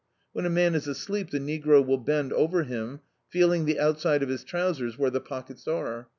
[0.33, 4.29] When a man is asleep the negro will bend over him, feeling the outside of
[4.29, 6.07] his trousers where the pockets are.